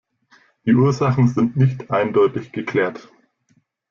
[0.65, 3.11] Die Ursachen sind nicht eindeutig geklärt.